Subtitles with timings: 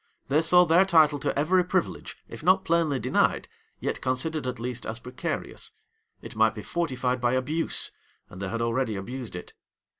[0.29, 3.47] They saw their title to every privilege, if not plainly denied,
[3.79, 5.73] yet considered at least as precarious.
[6.23, 7.91] It might be fortified by abuse;
[8.27, 9.53] and they had already abused it.